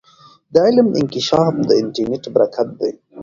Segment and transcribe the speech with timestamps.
[0.53, 2.91] د علم انکشاف د انټرنیټ برکت دی.